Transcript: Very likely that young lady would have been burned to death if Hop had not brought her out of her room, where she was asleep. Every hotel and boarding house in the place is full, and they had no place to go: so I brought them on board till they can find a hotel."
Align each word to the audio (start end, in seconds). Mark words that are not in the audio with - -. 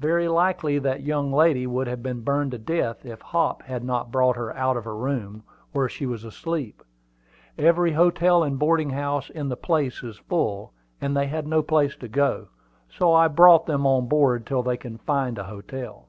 Very 0.00 0.26
likely 0.26 0.78
that 0.78 1.02
young 1.02 1.30
lady 1.30 1.66
would 1.66 1.86
have 1.86 2.02
been 2.02 2.22
burned 2.22 2.52
to 2.52 2.58
death 2.58 3.04
if 3.04 3.20
Hop 3.20 3.60
had 3.64 3.84
not 3.84 4.10
brought 4.10 4.34
her 4.36 4.56
out 4.56 4.74
of 4.74 4.84
her 4.86 4.96
room, 4.96 5.42
where 5.72 5.86
she 5.86 6.06
was 6.06 6.24
asleep. 6.24 6.82
Every 7.58 7.92
hotel 7.92 8.42
and 8.42 8.58
boarding 8.58 8.88
house 8.88 9.28
in 9.28 9.50
the 9.50 9.54
place 9.58 10.02
is 10.02 10.16
full, 10.16 10.72
and 10.98 11.14
they 11.14 11.26
had 11.26 11.46
no 11.46 11.60
place 11.62 11.94
to 11.96 12.08
go: 12.08 12.48
so 12.88 13.12
I 13.12 13.28
brought 13.28 13.66
them 13.66 13.86
on 13.86 14.06
board 14.08 14.46
till 14.46 14.62
they 14.62 14.78
can 14.78 14.96
find 14.96 15.36
a 15.36 15.44
hotel." 15.44 16.08